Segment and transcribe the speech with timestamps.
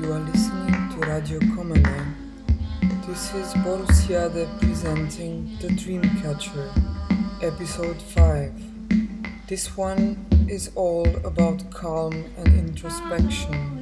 [0.00, 2.14] You are listening to Radio Cómeme.
[3.06, 6.70] This is Borusiade presenting The Dreamcatcher,
[7.42, 8.50] episode 5.
[9.46, 13.79] This one is all about calm and introspection.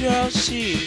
[0.00, 0.79] Gonna go,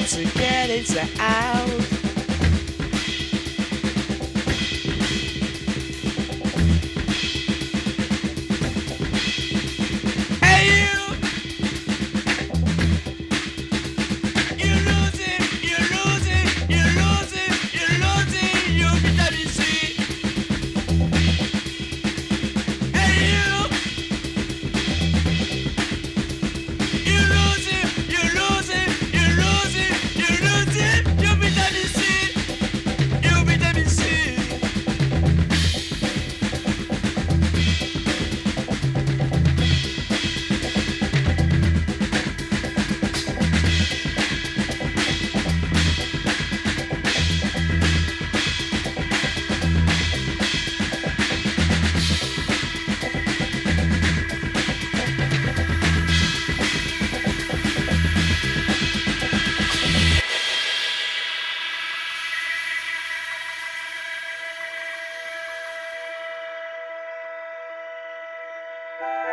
[69.03, 69.32] Bye.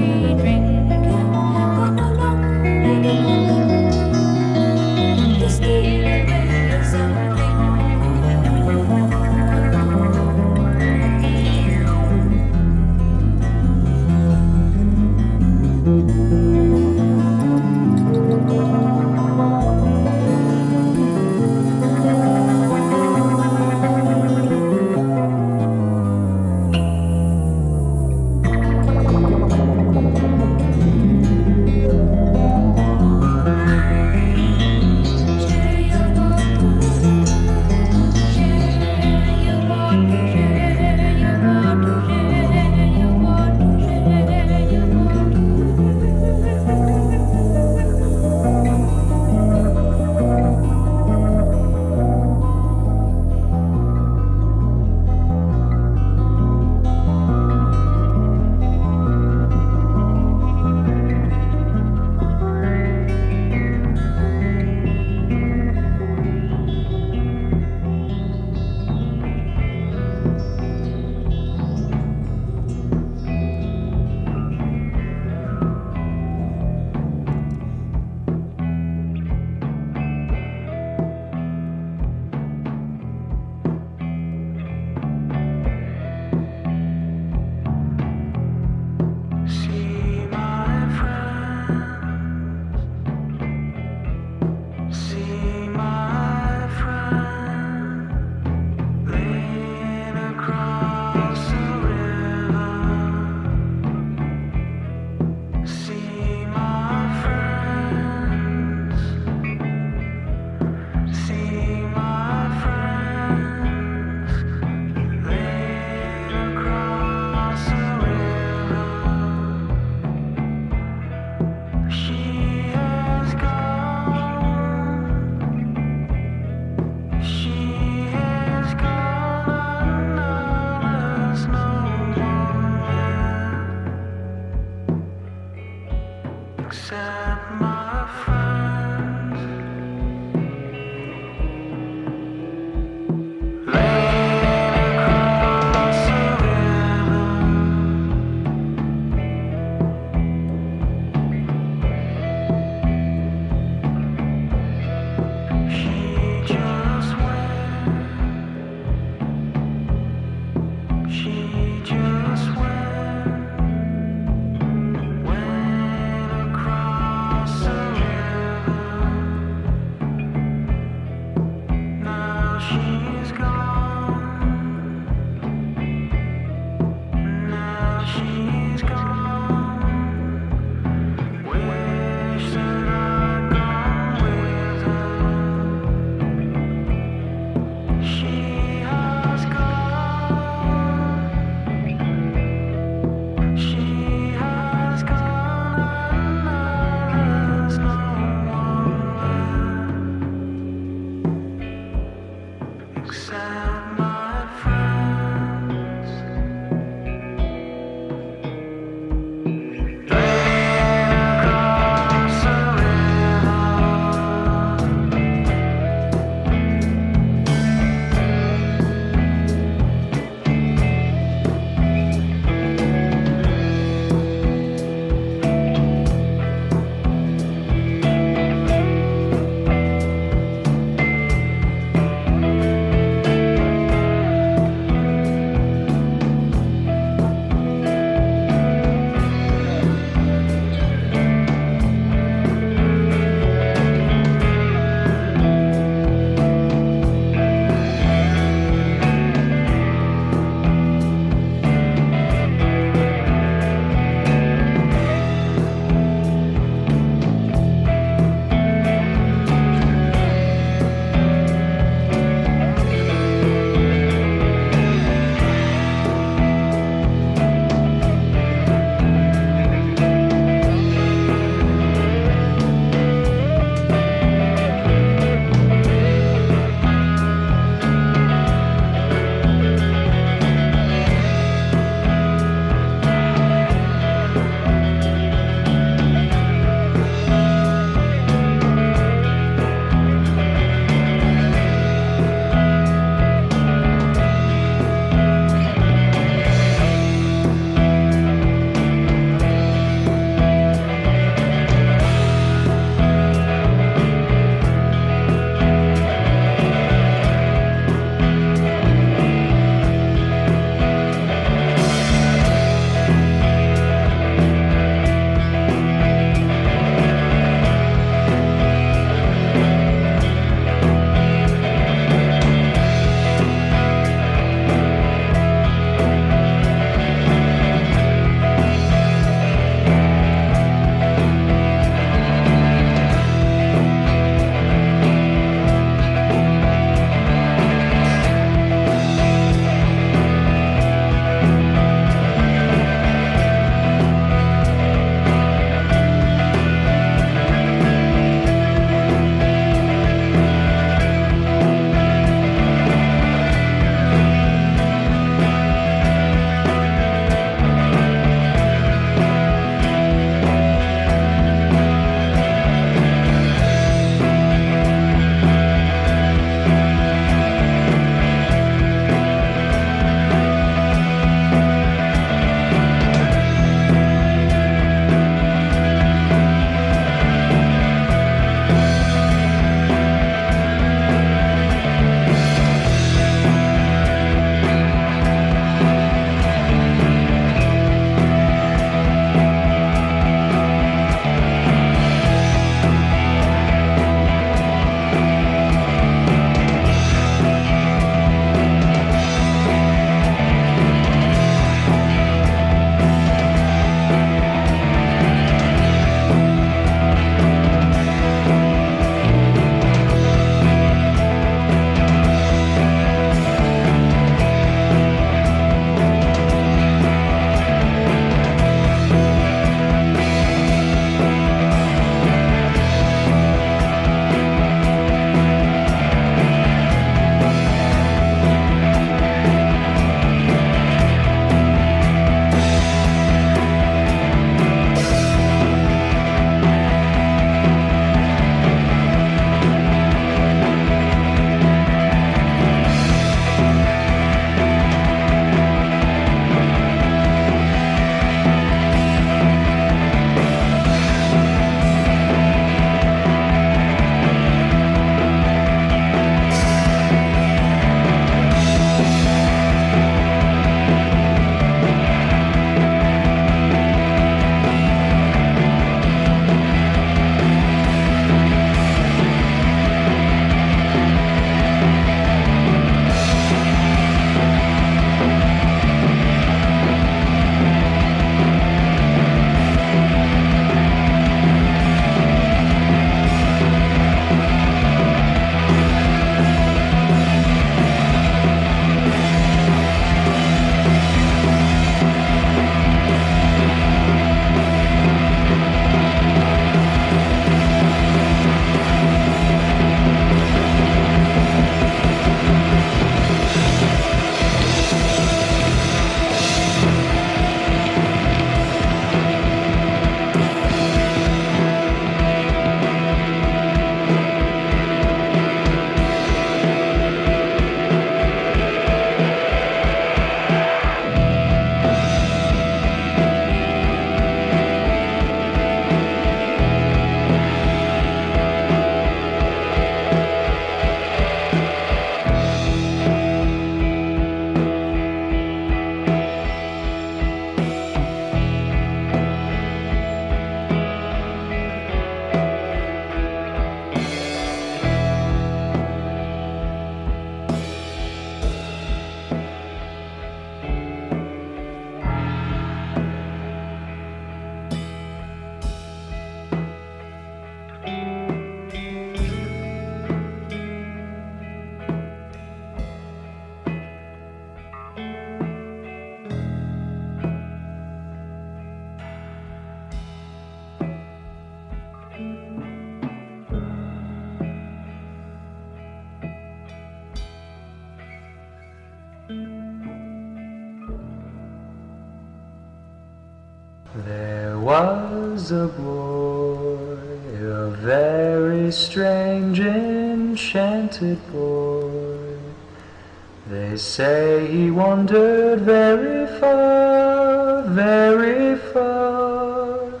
[598.72, 600.00] Far,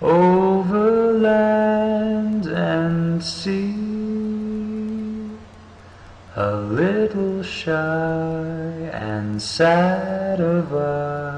[0.00, 3.74] over land and sea.
[6.36, 11.30] A little shy and sad of eye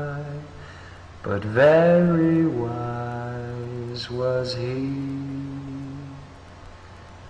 [1.23, 4.91] but very wise was he.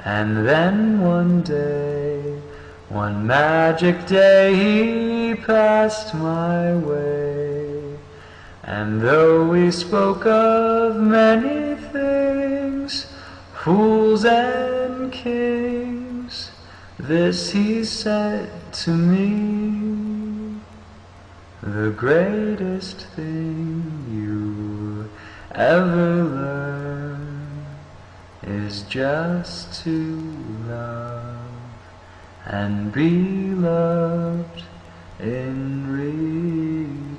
[0.04, 2.40] And then one day,
[2.88, 7.61] one magic day, he passed my way.
[8.74, 13.06] And though we spoke of many things,
[13.62, 16.50] fools and kings,
[16.98, 18.48] this he said
[18.84, 20.58] to me.
[21.62, 25.10] The greatest thing you
[25.54, 27.66] ever learn
[28.42, 30.34] is just to
[30.66, 31.44] love
[32.46, 34.62] and be loved
[35.20, 37.11] in return.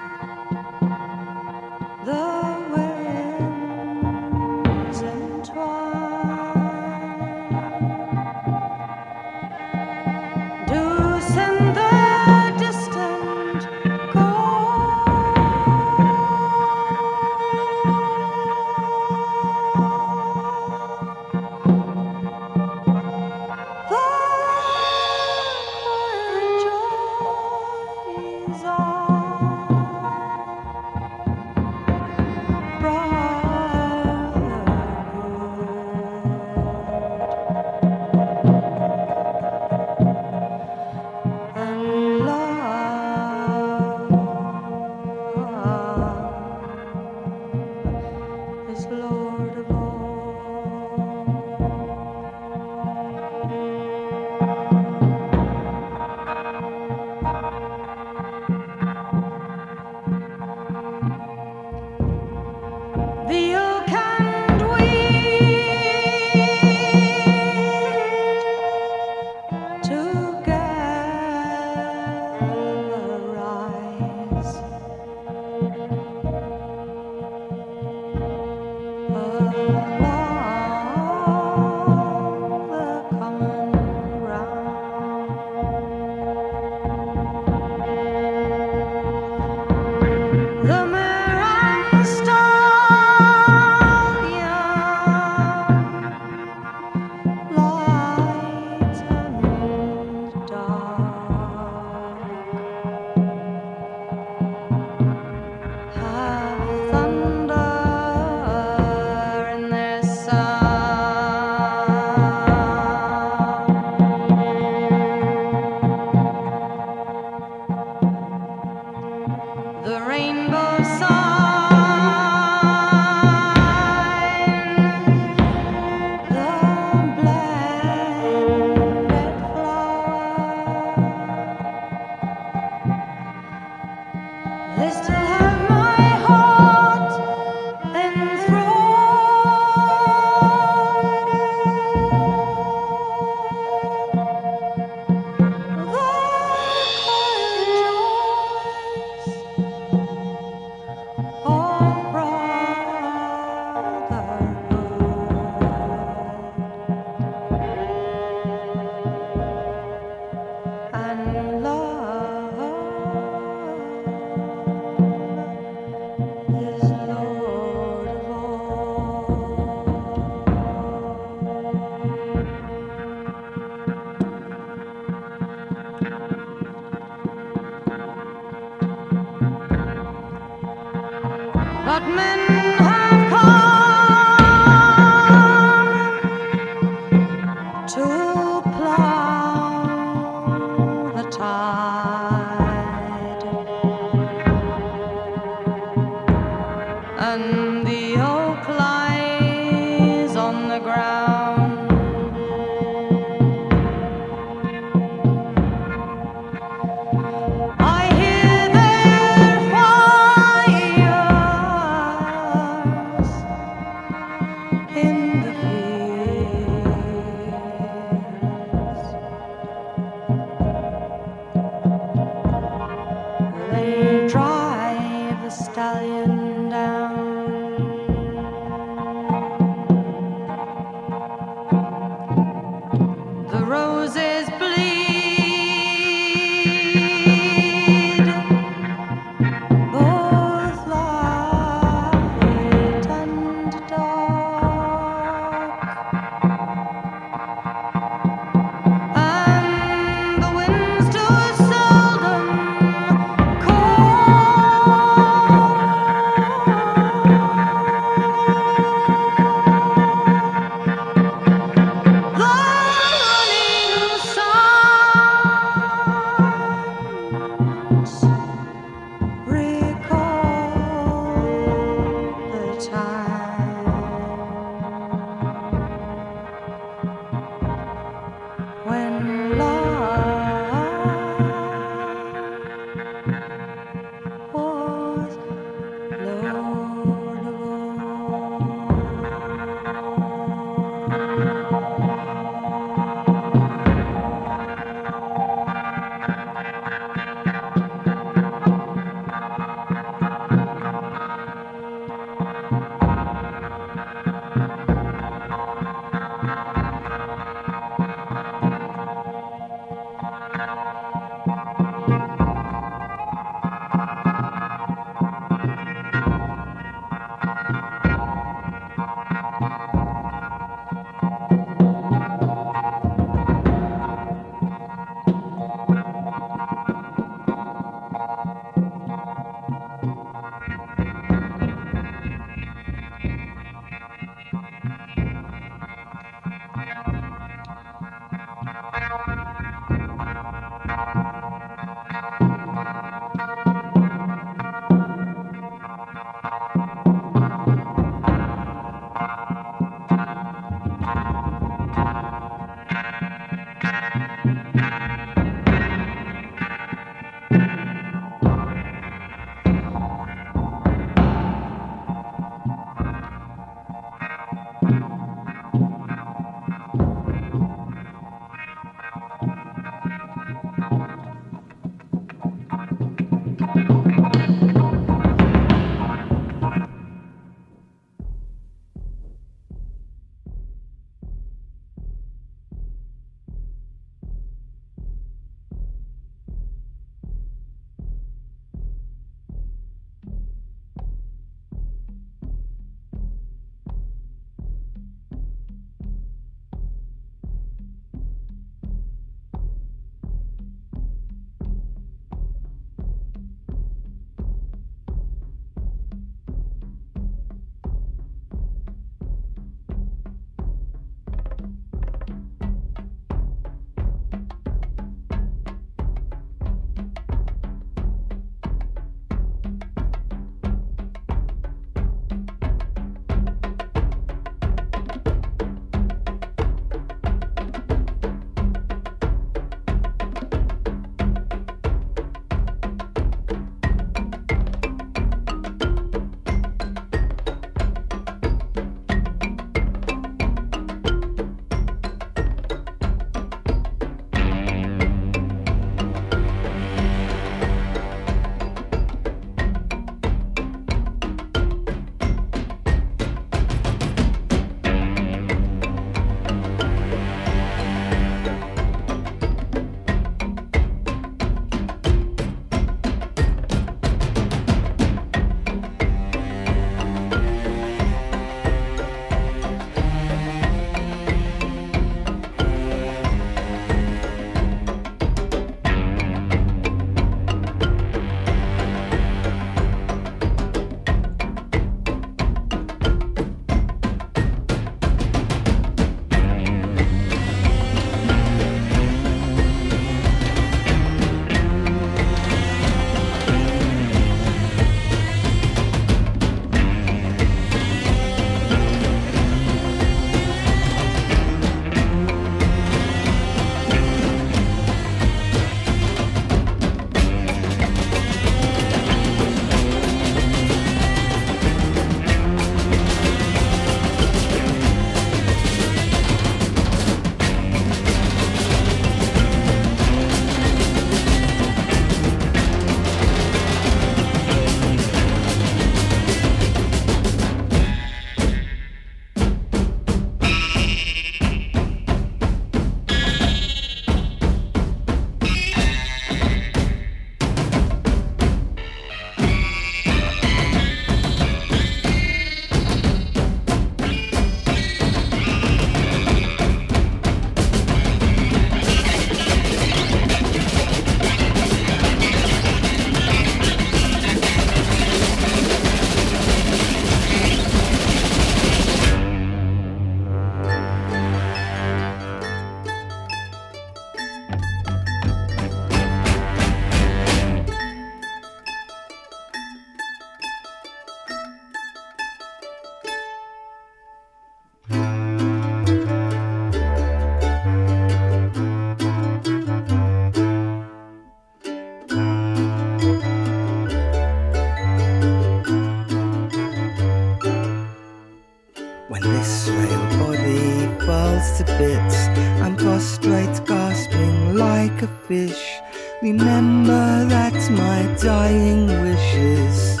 [591.64, 592.16] To bits
[592.64, 595.80] and prostrate, gasping like a fish,
[596.22, 600.00] remember that my dying wishes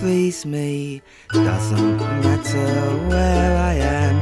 [0.00, 1.02] freeze me.
[1.32, 4.16] Doesn't matter where I am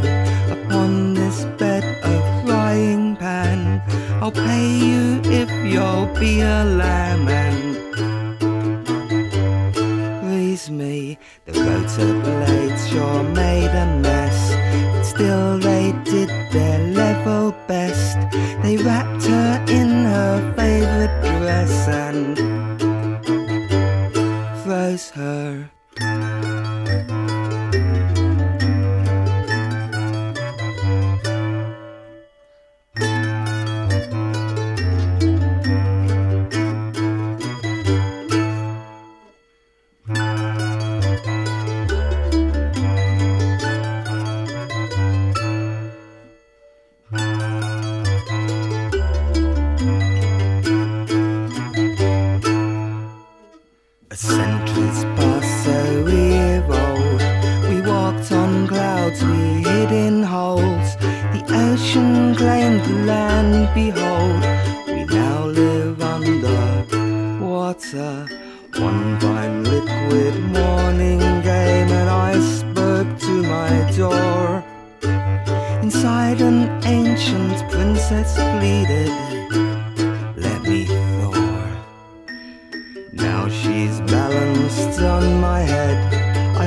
[0.56, 3.82] upon this bed of frying pan.
[4.22, 7.60] I'll pay you if you'll be a lamb and
[10.20, 11.18] freeze me.
[11.46, 14.09] The rotor blades sure made a
[15.20, 18.16] still they did their level best.
[18.62, 22.39] They wrapped her in her favorite dress and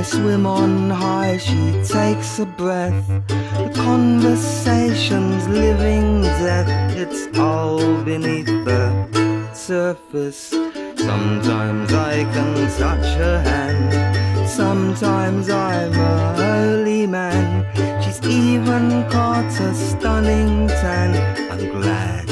[0.03, 3.07] swim on high, she takes a breath.
[3.27, 10.49] The conversation's living death, it's all beneath the surface.
[10.97, 17.65] Sometimes I can touch her hand, sometimes I'm a holy man.
[18.03, 21.11] She's even caught a stunning tan.
[21.51, 22.27] I'm glad